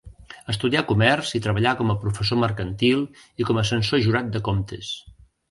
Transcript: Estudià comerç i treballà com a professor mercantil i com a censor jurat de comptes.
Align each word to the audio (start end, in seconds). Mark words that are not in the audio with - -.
Estudià 0.51 0.79
comerç 0.91 1.33
i 1.39 1.41
treballà 1.47 1.73
com 1.81 1.91
a 1.91 1.97
professor 2.05 2.41
mercantil 2.45 3.05
i 3.45 3.49
com 3.51 3.61
a 3.61 3.67
censor 3.73 4.03
jurat 4.09 4.35
de 4.39 4.45
comptes. 4.51 4.93